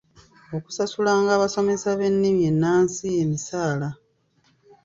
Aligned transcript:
Okusasuliranga 0.55 1.31
abasomesa 1.33 1.89
b’ennimi 1.99 2.41
ennansi 2.51 3.05
emisaala 3.23 3.89